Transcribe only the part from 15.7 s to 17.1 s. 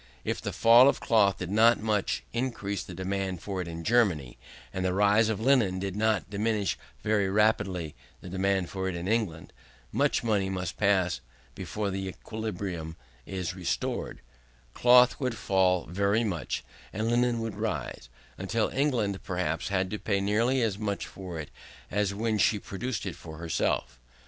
very much, and